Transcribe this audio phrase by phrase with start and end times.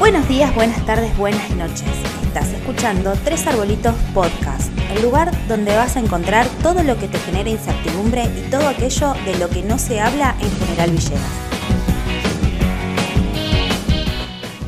[0.00, 1.84] Buenos días, buenas tardes, buenas noches.
[2.22, 7.18] Estás escuchando Tres Arbolitos Podcast, el lugar donde vas a encontrar todo lo que te
[7.18, 11.20] genera incertidumbre y todo aquello de lo que no se habla en General Villegas.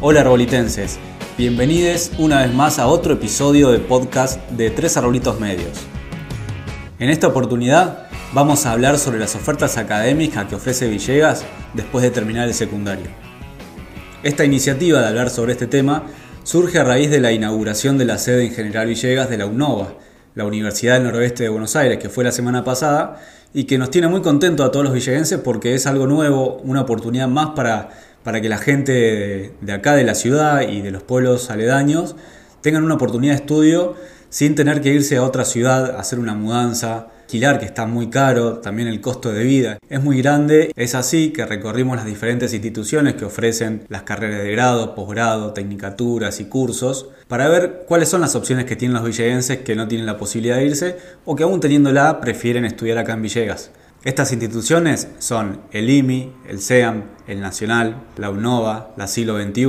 [0.03, 0.98] Hola arbolitenses,
[1.39, 5.80] bienvenidos una vez más a otro episodio de podcast de Tres Arbolitos Medios.
[6.99, 12.10] En esta oportunidad vamos a hablar sobre las ofertas académicas que ofrece Villegas después de
[12.10, 13.31] terminar el secundario.
[14.23, 16.05] Esta iniciativa de hablar sobre este tema
[16.45, 19.95] surge a raíz de la inauguración de la sede en General Villegas de la UNOVA,
[20.37, 23.21] la Universidad del Noroeste de Buenos Aires, que fue la semana pasada
[23.53, 26.83] y que nos tiene muy contentos a todos los villegenses porque es algo nuevo, una
[26.83, 27.91] oportunidad más para,
[28.23, 32.15] para que la gente de, de acá, de la ciudad y de los pueblos aledaños,
[32.61, 33.97] tengan una oportunidad de estudio
[34.29, 37.09] sin tener que irse a otra ciudad a hacer una mudanza,
[37.41, 40.70] que está muy caro, también el costo de vida es muy grande.
[40.77, 46.41] Es así que recorrimos las diferentes instituciones que ofrecen las carreras de grado, posgrado, tecnicaturas
[46.41, 50.05] y cursos para ver cuáles son las opciones que tienen los villegenses que no tienen
[50.06, 53.70] la posibilidad de irse o que aún teniéndola prefieren estudiar acá en Villegas.
[54.05, 59.64] Estas instituciones son el IMI, el SEAM, el Nacional, la UNOVA, la Siglo XXI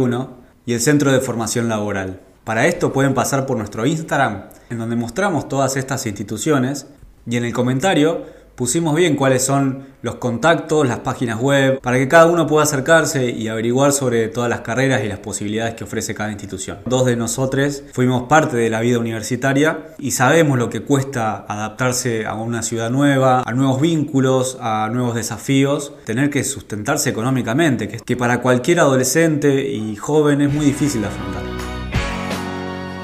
[0.65, 2.19] y el Centro de Formación Laboral.
[2.43, 6.87] Para esto pueden pasar por nuestro Instagram, en donde mostramos todas estas instituciones
[7.25, 12.07] y en el comentario pusimos bien cuáles son los contactos, las páginas web, para que
[12.07, 16.13] cada uno pueda acercarse y averiguar sobre todas las carreras y las posibilidades que ofrece
[16.13, 16.79] cada institución.
[16.85, 22.25] Dos de nosotros fuimos parte de la vida universitaria y sabemos lo que cuesta adaptarse
[22.25, 28.17] a una ciudad nueva, a nuevos vínculos, a nuevos desafíos, tener que sustentarse económicamente, que
[28.17, 31.72] para cualquier adolescente y joven es muy difícil de afrontar.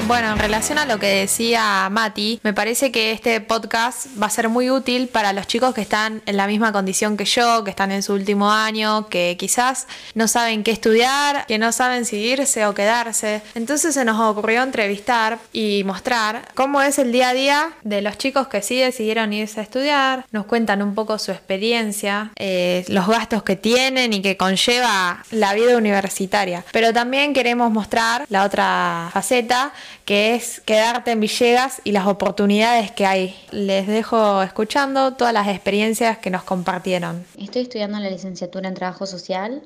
[0.09, 4.31] Bueno, en relación a lo que decía Mati, me parece que este podcast va a
[4.31, 7.69] ser muy útil para los chicos que están en la misma condición que yo, que
[7.69, 9.85] están en su último año, que quizás
[10.15, 13.43] no saben qué estudiar, que no saben si irse o quedarse.
[13.53, 18.17] Entonces se nos ocurrió entrevistar y mostrar cómo es el día a día de los
[18.17, 23.05] chicos que sí decidieron irse a estudiar, nos cuentan un poco su experiencia, eh, los
[23.05, 26.65] gastos que tienen y que conlleva la vida universitaria.
[26.71, 29.71] Pero también queremos mostrar la otra faceta
[30.09, 33.35] que es quedarte en Villegas y las oportunidades que hay.
[33.51, 37.23] Les dejo escuchando todas las experiencias que nos compartieron.
[37.37, 39.61] Estoy estudiando la licenciatura en Trabajo Social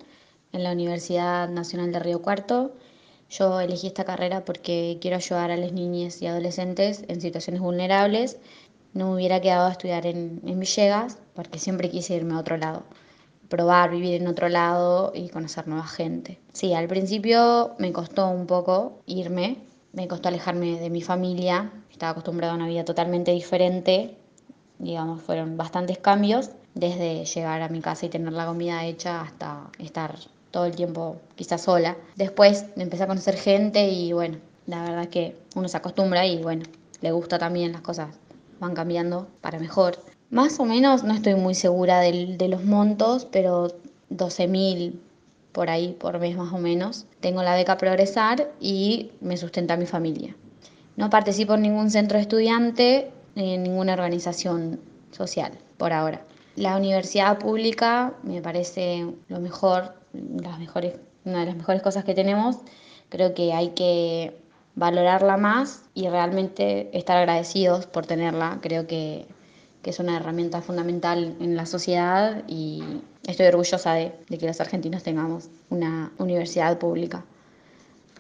[0.51, 2.75] en la Universidad Nacional de Río Cuarto.
[3.29, 8.35] Yo elegí esta carrera porque quiero ayudar a las niñas y adolescentes en situaciones vulnerables.
[8.93, 12.57] No me hubiera quedado a estudiar en, en Villegas porque siempre quise irme a otro
[12.57, 12.83] lado
[13.47, 16.39] probar vivir en otro lado y conocer nueva gente.
[16.53, 19.57] Sí, al principio me costó un poco irme,
[19.93, 24.17] me costó alejarme de mi familia, estaba acostumbrada a una vida totalmente diferente,
[24.79, 29.69] digamos, fueron bastantes cambios, desde llegar a mi casa y tener la comida hecha hasta
[29.77, 30.15] estar
[30.51, 31.95] todo el tiempo quizás sola.
[32.15, 36.63] Después empecé a conocer gente y bueno, la verdad que uno se acostumbra y bueno,
[37.01, 38.15] le gusta también las cosas
[38.59, 39.97] van cambiando para mejor.
[40.31, 43.67] Más o menos, no estoy muy segura de, de los montos, pero
[44.09, 45.01] 12 mil
[45.53, 47.05] por ahí por mes más o menos.
[47.21, 50.35] Tengo la beca Progresar y me sustenta mi familia.
[50.97, 54.81] No participo en ningún centro estudiante ni en ninguna organización
[55.11, 56.25] social por ahora.
[56.55, 62.13] La universidad pública me parece lo mejor, las mejores, una de las mejores cosas que
[62.13, 62.57] tenemos.
[63.09, 64.37] Creo que hay que
[64.75, 68.59] valorarla más y realmente estar agradecidos por tenerla.
[68.61, 69.25] Creo que,
[69.83, 72.81] que es una herramienta fundamental en la sociedad y
[73.27, 77.25] estoy orgullosa de, que los argentinos tengamos una universidad pública.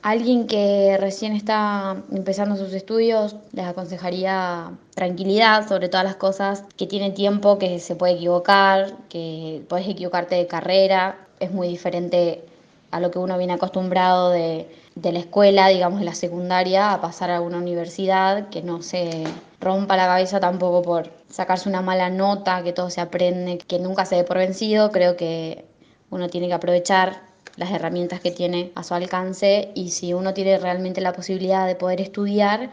[0.01, 6.85] Alguien que recién está empezando sus estudios, les aconsejaría tranquilidad sobre todas las cosas, que
[6.85, 12.43] tiene tiempo, que se puede equivocar, que puedes equivocarte de carrera, es muy diferente
[12.91, 16.99] a lo que uno viene acostumbrado de, de la escuela, digamos, de la secundaria, a
[16.99, 19.23] pasar a una universidad, que no se
[19.63, 24.05] rompa la cabeza tampoco por sacarse una mala nota, que todo se aprende, que nunca
[24.05, 24.91] se dé por vencido.
[24.91, 25.65] Creo que
[26.09, 27.21] uno tiene que aprovechar
[27.55, 31.75] las herramientas que tiene a su alcance y si uno tiene realmente la posibilidad de
[31.75, 32.71] poder estudiar,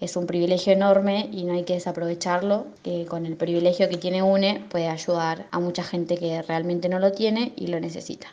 [0.00, 4.22] es un privilegio enorme y no hay que desaprovecharlo, que con el privilegio que tiene
[4.22, 8.28] UNE puede ayudar a mucha gente que realmente no lo tiene y lo necesita.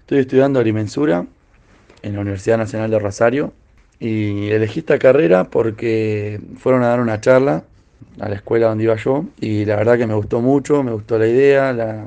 [0.00, 1.26] Estoy estudiando agrimensura
[2.02, 3.52] en la Universidad Nacional de Rosario
[4.00, 7.64] y elegí esta carrera porque fueron a dar una charla
[8.20, 11.18] a la escuela donde iba yo y la verdad que me gustó mucho, me gustó
[11.18, 12.06] la idea, la,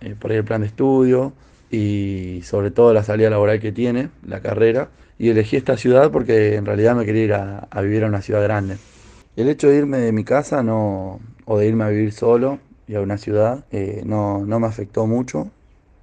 [0.00, 1.32] eh, por ahí el plan de estudio
[1.70, 4.88] y sobre todo la salida laboral que tiene, la carrera.
[5.18, 8.42] Y elegí esta ciudad porque en realidad me quería ir a, vivir a una ciudad
[8.42, 8.78] grande.
[9.36, 12.94] El hecho de irme de mi casa no, o de irme a vivir solo y
[12.94, 15.50] a una ciudad eh, no, no me afectó mucho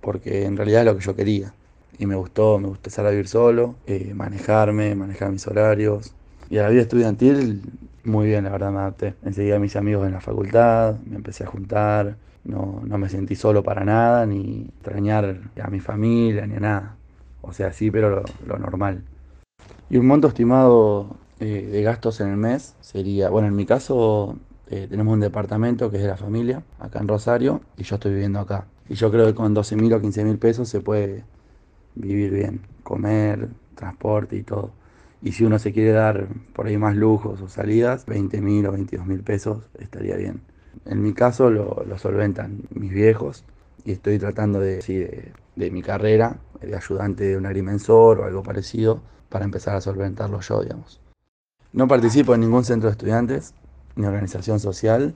[0.01, 1.53] porque en realidad es lo que yo quería.
[1.99, 6.13] Y me gustó, me gustó empezar a vivir solo, eh, manejarme, manejar mis horarios.
[6.49, 7.61] Y a la vida estudiantil,
[8.03, 9.15] muy bien, la verdad me adapté.
[9.23, 12.15] Enseguida mis amigos en la facultad, me empecé a juntar,
[12.45, 16.95] no, no me sentí solo para nada, ni extrañar a mi familia, ni a nada.
[17.41, 19.03] O sea, sí, pero lo, normal.
[19.89, 24.37] Y un monto estimado eh, de gastos en el mes sería, bueno, en mi caso
[24.69, 28.11] eh, tenemos un departamento que es de la familia, acá en Rosario, y yo estoy
[28.13, 28.65] viviendo acá.
[28.89, 31.23] Y yo creo que con 12 mil o 15 mil pesos se puede
[31.99, 34.71] vivir bien, comer, transporte y todo.
[35.21, 38.71] Y si uno se quiere dar por ahí más lujos o salidas, 20 mil o
[38.71, 40.41] 22 mil pesos estaría bien.
[40.85, 43.43] En mi caso lo, lo solventan mis viejos
[43.83, 48.25] y estoy tratando de, sí, de, de mi carrera, de ayudante de un agrimensor o
[48.25, 51.01] algo parecido, para empezar a solventarlo yo, digamos.
[51.73, 53.53] No participo en ningún centro de estudiantes
[53.95, 55.15] ni organización social,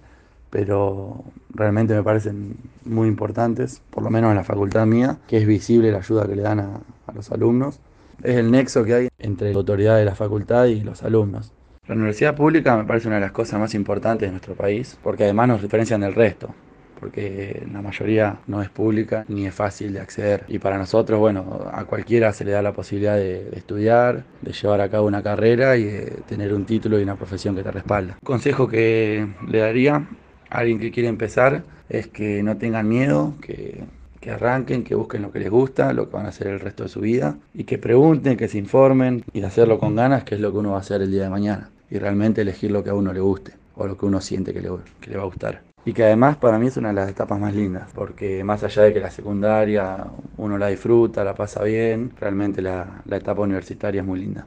[0.51, 5.47] pero realmente me parecen muy importantes, por lo menos en la facultad mía, que es
[5.47, 6.81] visible la ayuda que le dan a,
[7.15, 7.79] los alumnos.
[8.21, 11.51] Es el nexo que hay entre la autoridad de la facultad y los alumnos.
[11.87, 15.23] La universidad pública me parece una de las cosas más importantes de nuestro país, porque
[15.23, 16.53] además nos diferencian del resto
[16.99, 20.45] porque la mayoría no es pública ni es fácil de acceder.
[20.47, 24.53] Y para nosotros, bueno, a cualquiera se le da la posibilidad de, de estudiar, de
[24.53, 27.71] llevar a cabo una carrera y de tener un título y una profesión que te
[27.71, 28.19] respalda.
[28.23, 30.07] Consejo que le daría
[30.51, 33.83] alguien que quiere empezar es que no tengan miedo, que,
[34.19, 36.83] que arranquen, que busquen lo que les gusta, lo que van a hacer el resto
[36.83, 40.41] de su vida y que pregunten, que se informen y hacerlo con ganas, que es
[40.41, 42.91] lo que uno va a hacer el día de mañana y realmente elegir lo que
[42.91, 44.69] a uno le guste o lo que uno siente que le,
[44.99, 45.61] que le va a gustar.
[45.83, 48.83] Y que además para mí es una de las etapas más lindas, porque más allá
[48.83, 50.05] de que la secundaria
[50.37, 54.45] uno la disfruta, la pasa bien, realmente la, la etapa universitaria es muy linda.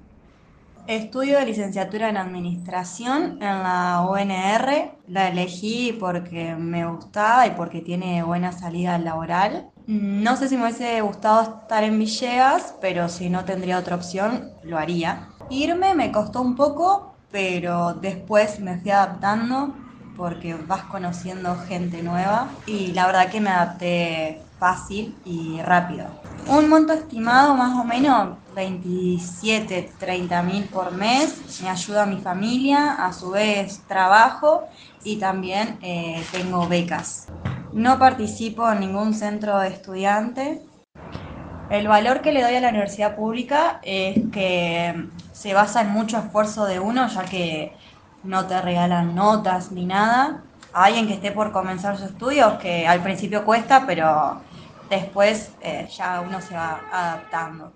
[0.86, 4.98] Estudio de licenciatura en administración en la UNR.
[5.08, 9.70] La elegí porque me gustaba y porque tiene buena salida laboral.
[9.86, 14.50] No sé si me hubiese gustado estar en Villegas, pero si no tendría otra opción,
[14.62, 15.28] lo haría.
[15.48, 19.74] Irme me costó un poco, pero después me fui adaptando
[20.18, 26.06] porque vas conociendo gente nueva y la verdad que me adapté fácil y rápido.
[26.46, 32.20] Un monto estimado más o menos 27, 30 mil por mes, me ayuda a mi
[32.20, 34.68] familia, a su vez trabajo
[35.02, 37.28] y también eh, tengo becas.
[37.72, 40.62] No participo en ningún centro de estudiante.
[41.68, 44.94] El valor que le doy a la universidad pública es que
[45.32, 47.76] se basa en mucho esfuerzo de uno, ya que
[48.22, 50.44] no te regalan notas ni nada.
[50.74, 54.40] A alguien que esté por comenzar sus estudios, que al principio cuesta, pero
[54.90, 57.72] después eh, ya uno se va adaptando.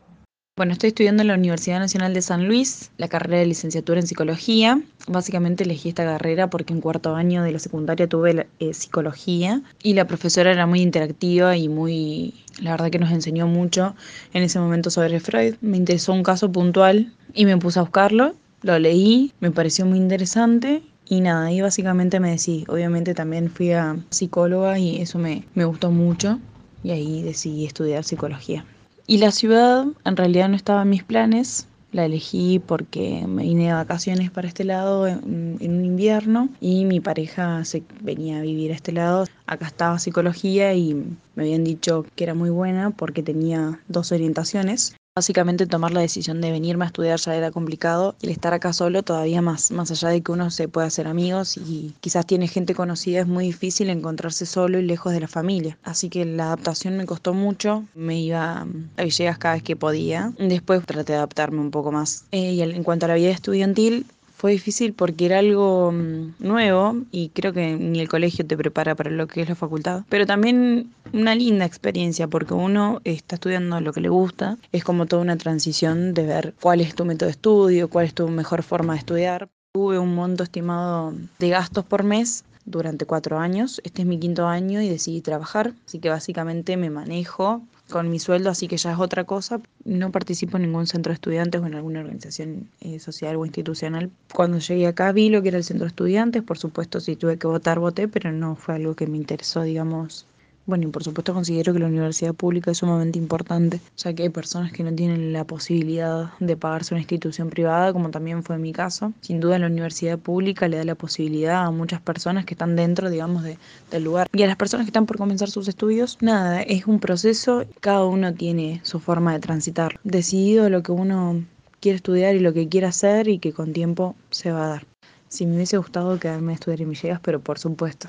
[0.57, 4.09] Bueno, estoy estudiando en la Universidad Nacional de San Luis, la carrera de licenciatura en
[4.09, 4.83] psicología.
[5.07, 9.95] Básicamente elegí esta carrera porque en cuarto año de la secundaria tuve eh, psicología y
[9.95, 13.95] la profesora era muy interactiva y muy, la verdad que nos enseñó mucho
[14.33, 15.55] en ese momento sobre Freud.
[15.61, 19.99] Me interesó un caso puntual y me puse a buscarlo lo leí, me pareció muy
[19.99, 22.65] interesante y nada, ahí básicamente me decidí.
[22.69, 26.39] Obviamente también fui a psicóloga y eso me, me gustó mucho
[26.83, 28.65] y ahí decidí estudiar psicología.
[29.07, 33.69] Y la ciudad en realidad no estaba en mis planes, la elegí porque me vine
[33.69, 38.43] de vacaciones para este lado en, en, un invierno y mi pareja se venía a
[38.43, 39.25] vivir a este lado.
[39.47, 40.95] Acá estaba psicología y
[41.35, 44.95] me habían dicho que era muy buena porque tenía dos orientaciones.
[45.19, 49.03] Básicamente tomar la decisión de venirme a estudiar ya era complicado el estar acá solo
[49.03, 52.73] todavía más, más allá de que uno se pueda hacer amigos y quizás tiene gente
[52.73, 55.77] conocida, es muy difícil encontrarse solo y lejos de la familia.
[55.83, 58.65] Así que la adaptación me costó mucho, me iba
[58.97, 60.33] a Villegas cada vez que podía.
[60.39, 62.25] Después traté de adaptarme un poco más.
[62.31, 64.07] Eh, y en cuanto a la vida estudiantil,
[64.39, 65.93] fue difícil porque era algo
[66.39, 70.05] nuevo y creo que ni el colegio te prepara para lo que es la facultad.
[70.09, 74.57] Pero también una linda experiencia porque uno está estudiando lo que le gusta.
[74.71, 78.15] Es como toda una transición de ver cuál es tu método de estudio, cuál es
[78.15, 79.49] tu mejor forma de estudiar.
[79.73, 83.81] Tuve un monto estimado de gastos por mes durante cuatro años.
[83.83, 85.73] Este es mi quinto año y decidí trabajar.
[85.85, 89.61] Así que básicamente me manejo con mi sueldo, así que ya es otra cosa.
[89.85, 94.11] No participo en ningún centro de estudiantes o en alguna organización eh, social o institucional.
[94.33, 97.39] Cuando llegué acá vi lo que era el centro de estudiantes, por supuesto si tuve
[97.39, 100.27] que votar, voté, pero no fue algo que me interesó, digamos,
[100.69, 104.29] bueno, y por supuesto considero que la universidad pública es sumamente importante, ya que hay
[104.29, 108.75] personas que no tienen la posibilidad de pagarse una institución privada, como también fue mi
[108.75, 109.15] caso.
[109.23, 113.09] Sin duda la universidad pública le da la posibilidad a muchas personas que están dentro,
[113.09, 113.57] digamos, de,
[113.91, 114.29] del lugar.
[114.31, 118.05] Y a las personas que están por comenzar sus estudios, nada, es un proceso, cada
[118.05, 119.99] uno tiene su forma de transitar.
[120.05, 121.45] Decidido lo que uno
[121.81, 124.87] quiere estudiar y lo que quiere hacer y que con tiempo se va a dar.
[125.29, 128.09] Si me hubiese gustado quedarme a estudiar en Villegas, pero por supuesto,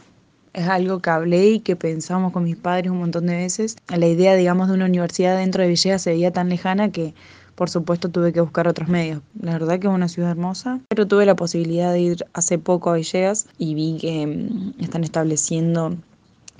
[0.53, 3.77] Es algo que hablé y que pensamos con mis padres un montón de veces.
[3.87, 7.13] La idea, digamos, de una universidad dentro de Villegas se veía tan lejana que
[7.55, 9.21] por supuesto tuve que buscar otros medios.
[9.37, 12.89] La verdad que es una ciudad hermosa, pero tuve la posibilidad de ir hace poco
[12.89, 15.97] a Villegas y vi que mm, están estableciendo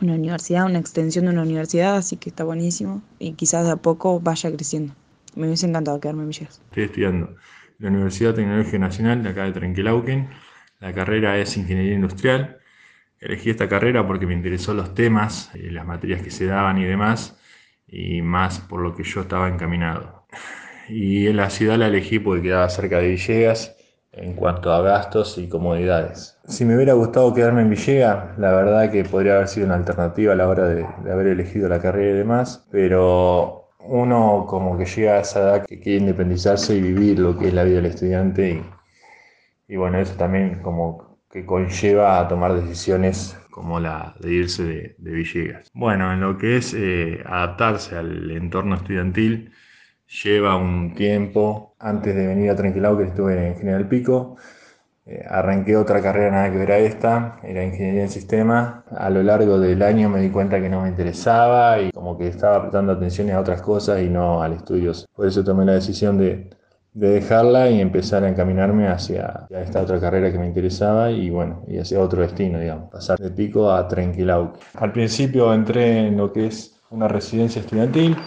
[0.01, 3.75] una universidad, una extensión de una universidad, así que está buenísimo y quizás de a
[3.77, 4.93] poco vaya creciendo.
[5.35, 6.61] Me hubiese encantado quedarme en Villegas.
[6.69, 7.35] Estoy estudiando
[7.79, 10.29] la Universidad Tecnológica Nacional de acá de Trenquelauquen.
[10.81, 12.58] La carrera es Ingeniería Industrial.
[13.19, 16.85] Elegí esta carrera porque me interesó los temas, y las materias que se daban y
[16.85, 17.39] demás,
[17.87, 20.25] y más por lo que yo estaba encaminado
[20.89, 23.75] y en la ciudad la elegí porque quedaba cerca de Villegas
[24.11, 26.37] en cuanto a gastos y comodidades.
[26.47, 30.33] Si me hubiera gustado quedarme en Villegas, la verdad que podría haber sido una alternativa
[30.33, 35.13] a la hora de, haber elegido la carrera y demás, pero uno como que llega
[35.13, 38.63] a esa edad que quiere independizarse y vivir lo que es la vida del estudiante
[39.67, 45.11] y, bueno, eso también como que conlleva a tomar decisiones como la de irse de,
[45.11, 45.69] Villegas.
[45.73, 49.51] Bueno, en lo que es eh, adaptarse al entorno estudiantil,
[50.23, 51.75] lleva un tiempo.
[51.79, 54.37] Antes de venir a Tranquilao, que estuve en General Pico,
[55.05, 58.83] eh, arranqué otra carrera nada que ver a esta, era ingeniería en sistemas.
[58.95, 62.27] A lo largo del año me di cuenta que no me interesaba y como que
[62.27, 64.93] estaba prestando atención a otras cosas y no al estudio.
[65.13, 66.49] Por eso tomé la decisión de,
[66.93, 71.63] de dejarla y empezar a encaminarme hacia, esta otra carrera que me interesaba y bueno,
[71.67, 74.53] y hacia otro destino, digamos, pasar de Pico a Tranquilau.
[74.75, 78.17] Al principio entré en lo que es una residencia estudiantil,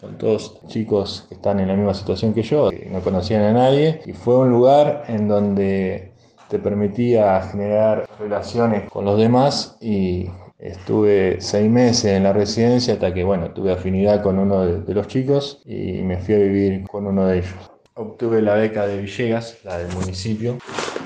[0.00, 4.00] con todos chicos que están en la misma situación que yo, no conocían a nadie,
[4.06, 6.12] y fue un lugar en donde
[6.48, 13.12] te permitía generar relaciones con los demás y estuve seis meses en la residencia hasta
[13.12, 17.06] que, bueno, tuve afinidad con uno de, los chicos y me fui a vivir con
[17.06, 17.77] uno de ellos.
[18.00, 20.58] Obtuve la beca de Villegas, la del municipio,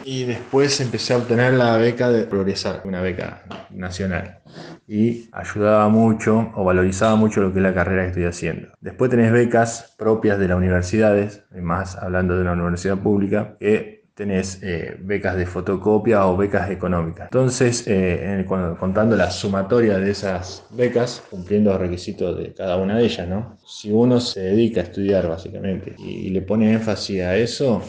[0.04, 4.40] y después empecé a obtener la beca de Progresar, una beca nacional.
[4.86, 8.68] Y ayudaba mucho o valorizaba mucho lo que es la carrera que estoy haciendo.
[8.82, 14.62] Después tenés becas propias de las universidades, más hablando de una universidad pública, que tenés
[14.62, 17.26] eh, becas de fotocopia o becas económicas.
[17.26, 23.04] Entonces, eh, contando la sumatoria de esas becas, cumpliendo los requisitos de cada una de
[23.04, 23.58] ellas, ¿no?
[23.66, 27.82] Si uno se dedica a estudiar básicamente y, le pone énfasis a eso,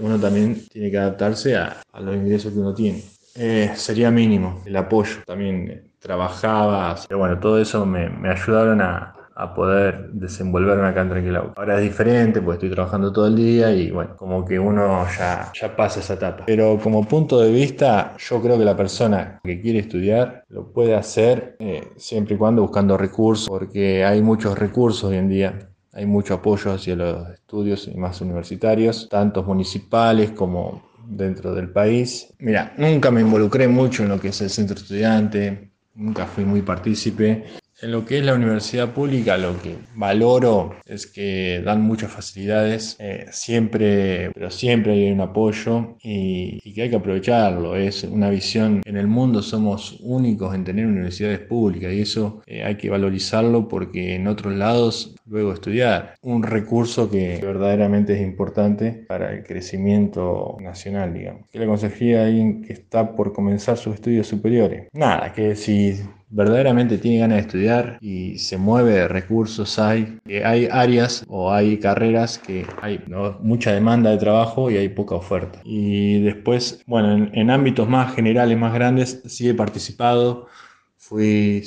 [0.00, 3.02] uno también tiene que adaptarse a, los ingresos que uno tiene.
[3.34, 5.16] Eh, sería mínimo el apoyo.
[5.26, 11.52] También trabajaba, pero bueno, todo eso me ayudaron a, a poder desenvolverme acá en.
[11.56, 15.52] Ahora es diferente porque estoy trabajando todo el día y bueno, como que uno ya,
[15.52, 16.44] ya pasa esa etapa.
[16.46, 20.94] Pero como punto de vista, yo creo que la persona que quiere estudiar lo puede
[20.94, 25.68] hacer eh, siempre y cuando buscando recursos, porque hay muchos recursos hoy en día.
[25.92, 32.32] Hay mucho apoyo hacia los estudios y más universitarios, tanto municipales como dentro del país.
[32.38, 36.62] Mira, nunca me involucré mucho en lo que es el centro estudiante, nunca fui muy
[36.62, 37.44] partícipe,
[37.82, 42.96] en lo que es la universidad pública, lo que valoro es que dan muchas facilidades,
[42.98, 47.76] eh, siempre, pero siempre hay un apoyo y, que hay que aprovecharlo.
[47.76, 52.64] Es una visión, en el mundo somos únicos en tener universidades públicas y eso eh,
[52.64, 56.14] hay que valorizarlo porque en otros lados luego estudiar.
[56.22, 61.42] Un recurso que verdaderamente es importante para el crecimiento nacional, digamos.
[61.50, 64.88] ¿Qué le aconsejaría a alguien que está por comenzar sus estudios superiores?
[64.92, 70.68] Nada, que si verdaderamente tiene ganas de estudiar y se mueve recursos, hay, eh, hay
[70.70, 73.02] áreas o hay carreras que hay
[73.40, 75.60] mucha demanda de trabajo y hay poca oferta.
[75.64, 80.48] Y después, bueno, en, ámbitos más generales, más grandes, sí he participado,
[80.96, 81.62] fui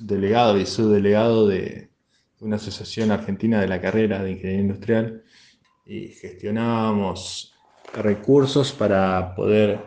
[0.00, 1.88] delegado y subdelegado de
[2.40, 5.22] una asociación argentina de la carrera de ingeniería industrial
[5.86, 7.54] y gestionábamos
[7.94, 9.80] recursos para poder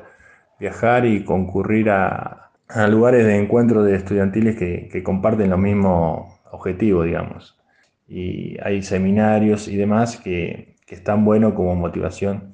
[0.59, 7.05] viajar y concurrir a, a lugares de encuentro de estudiantiles que, comparten los mismos objetivos,
[7.05, 7.57] digamos.
[8.07, 12.53] Y hay seminarios y demás que, están buenos como motivación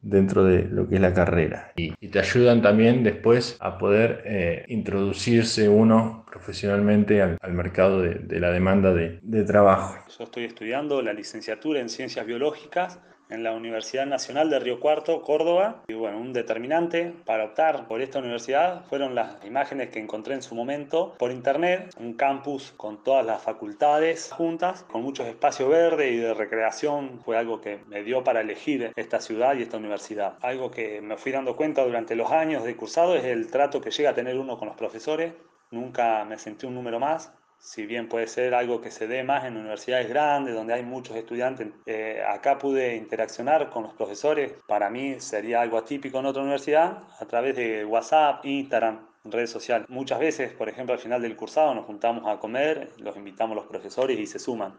[0.00, 1.72] dentro de lo que es la carrera.
[1.76, 8.50] Y, te ayudan también después a poder eh, introducirse uno profesionalmente al, mercado de, la
[8.50, 9.96] demanda de, de trabajo.
[10.16, 15.22] Yo estoy estudiando la licenciatura en Ciencias Biológicas en la Universidad Nacional de Río Cuarto,
[15.22, 15.82] Córdoba.
[15.88, 20.42] Y bueno, un determinante para optar por esta universidad fueron las imágenes que encontré en
[20.42, 26.12] su momento por internet, un campus con todas las facultades juntas, con muchos espacios verdes
[26.12, 27.20] y de recreación.
[27.24, 30.36] Fue algo que me dio para elegir esta ciudad y esta universidad.
[30.40, 33.90] Algo que me fui dando cuenta durante los años de cursado es el trato que
[33.90, 35.32] llega a tener uno con los profesores.
[35.70, 39.44] Nunca me sentí un número más, si bien puede ser algo que se dé más
[39.44, 44.54] en universidades grandes, donde hay muchos estudiantes, eh, acá pude interaccionar con los profesores.
[44.66, 49.88] Para mí sería algo atípico en otra universidad a través de WhatsApp, Instagram, redes sociales.
[49.90, 53.66] Muchas veces, por ejemplo, al final del cursado nos juntamos a comer, los invitamos los
[53.66, 54.74] profesores y se suman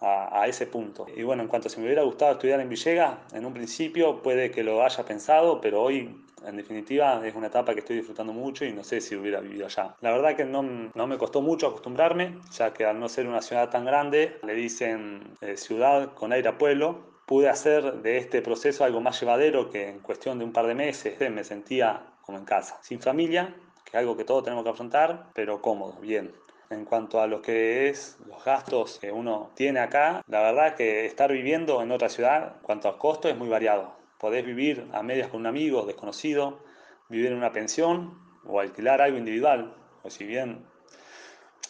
[0.00, 1.06] a, ese punto.
[1.14, 4.50] Y bueno, en cuanto si me hubiera gustado estudiar en Villegas, en un principio puede
[4.50, 8.64] que lo haya pensado, pero hoy en definitiva es una etapa que estoy disfrutando mucho
[8.64, 9.94] y no sé si hubiera vivido allá.
[10.00, 13.42] La verdad que no, no me costó mucho acostumbrarme, ya que al no ser una
[13.42, 18.42] ciudad tan grande, le dicen eh, ciudad con aire a pueblo, pude hacer de este
[18.42, 22.38] proceso algo más llevadero que en cuestión de un par de meses me sentía como
[22.38, 23.54] en casa, sin familia,
[23.84, 26.32] que es algo que todos tenemos que afrontar, pero cómodo, bien.
[26.70, 31.04] En cuanto a lo que es los gastos que uno tiene acá, la verdad que
[31.04, 33.92] estar viviendo en otra ciudad, en cuanto a costo, es muy variado.
[34.20, 36.60] Podés vivir a medias con un amigo desconocido,
[37.08, 39.74] vivir en una pensión o alquilar algo individual.
[40.04, 40.64] O si bien,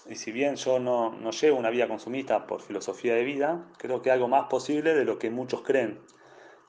[0.06, 4.02] y si bien yo no, no llevo una vida consumista por filosofía de vida, creo
[4.02, 5.98] que algo más posible de lo que muchos creen.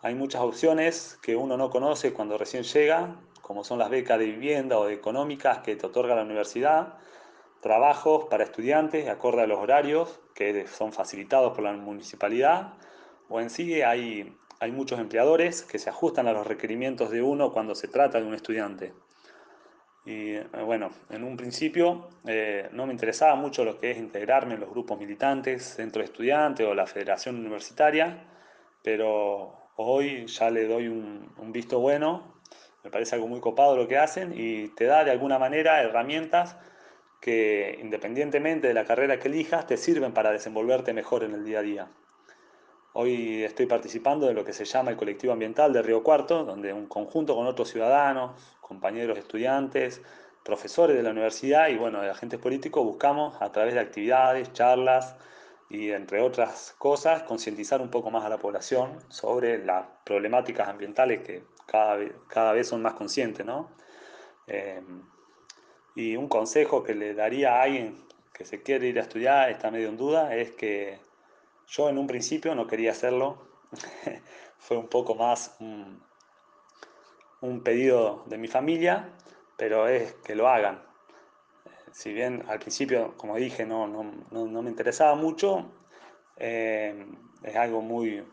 [0.04, 4.28] Hay muchas opciones que uno no conoce cuando recién llega, como son las becas de
[4.28, 6.94] vivienda o económicas que te otorga la universidad,
[7.62, 12.74] trabajos para estudiantes acorde a los horarios que son facilitados por la municipalidad,
[13.30, 17.54] o en sí hay, hay muchos empleadores que se ajustan a los requerimientos de uno
[17.54, 18.94] cuando se trata de un estudiante.
[20.04, 24.56] Y eh, bueno, en un principio eh, no me interesaba mucho lo que es integrarme
[24.56, 28.26] en los grupos militantes, centro de estudiantes o la federación universitaria,
[28.84, 32.42] pero hoy ya le doy un, un visto bueno,
[32.84, 36.58] me parece algo muy copado lo que hacen y te da de alguna manera herramientas
[37.22, 41.60] que independientemente de la carrera que elijas, te sirven para desenvolverte mejor en el día
[41.60, 41.88] a día.
[42.94, 46.74] Hoy estoy participando de lo que se llama el colectivo ambiental de Río Cuarto, donde
[46.74, 50.02] un conjunto con otros ciudadanos, compañeros estudiantes,
[50.44, 55.16] profesores de la universidad y bueno, de agentes políticos buscamos a través de actividades, charlas
[55.70, 61.22] y entre otras cosas concientizar un poco más a la población sobre las problemáticas ambientales
[61.22, 63.70] que cada vez, son más conscientes, ¿no?
[64.48, 64.82] Eh,
[65.96, 69.72] y un consejo que le daría a alguien que se quiere ir a estudiar, está
[69.72, 71.00] medio en duda, es que
[71.68, 73.42] yo en un principio no quería hacerlo.
[74.58, 76.02] Fue un poco más un,
[77.64, 79.10] pedido de mi familia,
[79.58, 80.84] pero es que lo hagan.
[81.92, 85.72] Si bien al principio, como dije, no, no, me interesaba mucho,
[86.38, 87.06] eh,
[87.44, 88.24] es algo muy,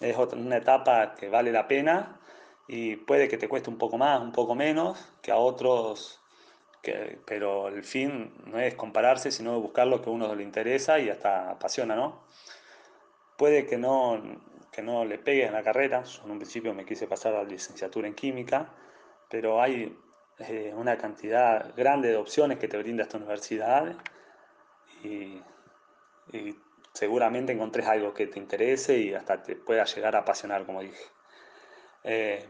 [0.00, 2.20] es una etapa que vale la pena
[2.68, 6.19] y puede que te cueste un poco más, un poco menos, que a otros
[6.82, 11.10] pero el fin no es compararse, sino buscar lo que a uno le interesa y
[11.10, 12.24] hasta apasiona, ¿no?
[13.36, 14.20] Puede que no,
[14.72, 17.48] que no le pegue en la carrera, en un principio me quise pasar a la
[17.48, 18.72] licenciatura en química,
[19.28, 19.96] pero hay
[20.38, 23.96] eh, una cantidad grande de opciones que te brinda esta universidad
[25.04, 25.42] y,
[26.92, 31.04] seguramente encontres algo que te interese y hasta te pueda llegar a apasionar, como dije.
[32.04, 32.46] Eh,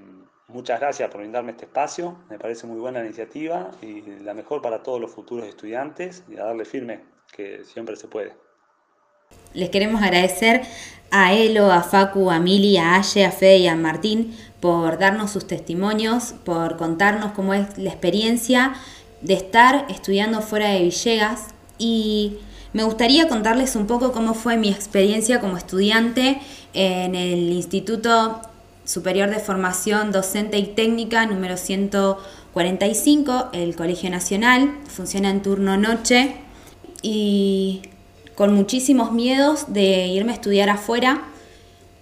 [0.52, 4.82] Muchas gracias por brindarme este espacio, me parece muy buena iniciativa y la mejor para
[4.82, 7.00] todos los futuros estudiantes y a darle firme,
[7.32, 8.32] que siempre se puede.
[9.54, 10.62] Les queremos agradecer
[11.12, 15.30] a Elo, a Facu, a Mili, a Aye, a Fede y a Martín por darnos
[15.30, 18.74] sus testimonios, por contarnos cómo es la experiencia
[19.20, 22.38] de estar estudiando fuera de Villegas y
[22.72, 26.40] me gustaría contarles un poco cómo fue mi experiencia como estudiante
[26.72, 28.40] en el Instituto
[28.90, 36.34] Superior de Formación Docente y Técnica número 145, el Colegio Nacional, funciona en turno noche
[37.00, 37.82] y
[38.34, 41.22] con muchísimos miedos de irme a estudiar afuera,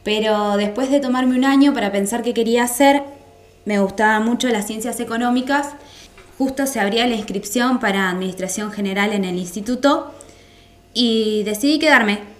[0.02, 3.02] pero después de tomarme un año para pensar qué quería hacer,
[3.66, 5.74] me gustaban mucho las ciencias económicas,
[6.38, 10.14] justo se abría la inscripción para Administración General en el instituto
[10.94, 12.37] y decidí quedarme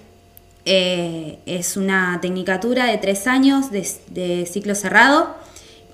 [0.65, 5.35] eh, es una tecnicatura de tres años de, ciclo cerrado.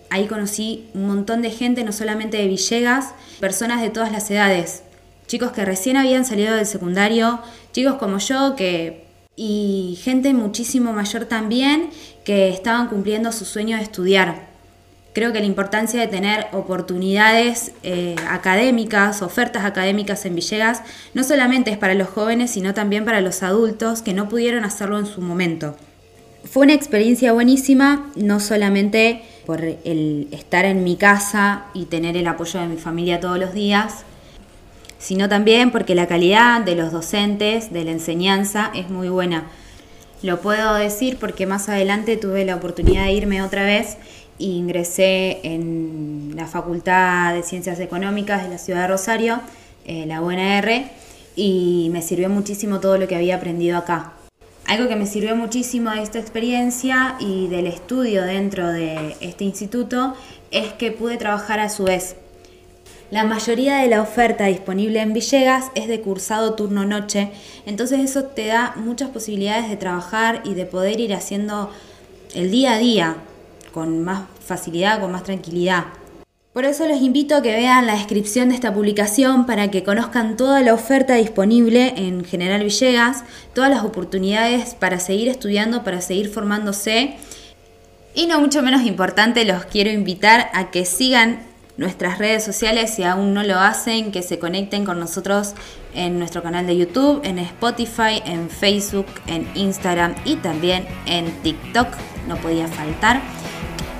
[0.09, 4.83] Ahí conocí un montón de gente, no solamente de Villegas, personas de todas las edades.
[5.27, 7.39] Chicos que recién habían salido del secundario,
[7.71, 11.89] chicos como yo que y gente muchísimo mayor también
[12.23, 14.54] que estaban cumpliendo su sueño de estudiar.
[15.15, 20.81] Creo que la importancia de tener oportunidades eh, académicas, ofertas académicas en Villegas,
[21.13, 24.99] no solamente es para los jóvenes, sino también para los adultos que no pudieron hacerlo
[24.99, 25.77] en su momento.
[26.43, 32.27] Fue una experiencia buenísima, no solamente por el estar en mi casa y tener el
[32.27, 34.03] apoyo de mi familia todos los días,
[34.99, 39.45] sino también porque la calidad de los docentes, de la enseñanza, es muy buena.
[40.23, 43.97] Lo puedo decir porque más adelante tuve la oportunidad de irme otra vez
[44.39, 49.39] ingresé en la Facultad de Ciencias Económicas de la ciudad de Rosario,
[49.85, 50.89] eh, la UNR,
[51.35, 54.13] y me sirvió muchísimo todo lo que había aprendido acá.
[54.65, 60.15] Algo que me sirvió muchísimo de esta experiencia y del estudio dentro de este instituto
[60.51, 62.15] es que pude trabajar a su vez.
[63.11, 67.29] La mayoría de la oferta disponible en Villegas es de cursado turno-noche,
[67.67, 71.69] entonces eso te da muchas posibilidades de trabajar y de poder ir haciendo
[72.33, 73.17] el día a día
[73.75, 75.83] con más facilidad, con más tranquilidad.
[76.53, 80.37] Por eso les invito a que vean la descripción de esta publicación para que conozcan
[80.37, 86.29] toda la oferta disponible en General Villegas, todas las oportunidades para seguir estudiando, para seguir
[86.29, 87.17] formándose.
[88.13, 91.39] Y no mucho menos importante, los quiero invitar a que sigan
[91.75, 95.53] nuestras redes sociales si aún no lo hacen, que se conecten con nosotros
[95.93, 101.89] en nuestro canal de YouTube, en Spotify, en Facebook, en Instagram y también en TikTok,
[102.29, 103.34] no podía faltar.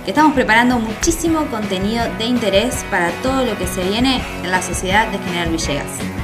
[0.06, 5.08] Estamos preparando muchísimo contenido de interés para todo lo que se viene en la sociedad
[5.08, 6.15] de General Villegas.